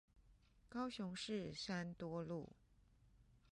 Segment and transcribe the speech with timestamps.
[0.67, 2.49] 高雄市三多路